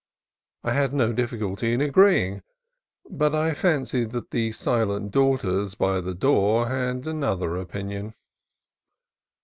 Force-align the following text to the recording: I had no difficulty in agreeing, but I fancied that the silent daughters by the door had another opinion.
I 0.63 0.73
had 0.73 0.95
no 0.95 1.13
difficulty 1.13 1.73
in 1.73 1.79
agreeing, 1.79 2.41
but 3.07 3.35
I 3.35 3.53
fancied 3.53 4.09
that 4.13 4.31
the 4.31 4.51
silent 4.51 5.11
daughters 5.11 5.75
by 5.75 6.01
the 6.01 6.15
door 6.15 6.69
had 6.69 7.05
another 7.05 7.55
opinion. 7.55 8.15